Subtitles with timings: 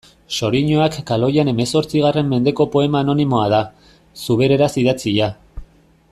[0.35, 3.61] Xoriñoak kaloian hemezortzigarren mendeko poema anonimoa da,
[4.23, 5.29] zubereraz idatzia.